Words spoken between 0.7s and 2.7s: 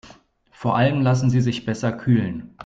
allem lassen sie sich besser kühlen.